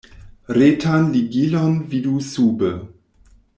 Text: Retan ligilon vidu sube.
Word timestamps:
Retan 0.57 1.03
ligilon 1.11 1.75
vidu 1.91 2.15
sube. 2.31 2.73